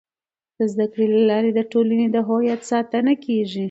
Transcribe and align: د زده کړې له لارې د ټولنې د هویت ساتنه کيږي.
د 0.57 0.59
زده 0.71 0.85
کړې 0.91 1.05
له 1.13 1.21
لارې 1.29 1.51
د 1.53 1.59
ټولنې 1.71 2.07
د 2.11 2.17
هویت 2.27 2.61
ساتنه 2.71 3.13
کيږي. 3.25 3.59